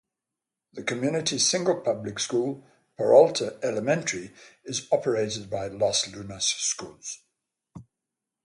[0.73, 2.65] The community's single public school,
[2.97, 4.33] Peralta Elementary,
[4.65, 7.19] is operated by Los Lunas Schools.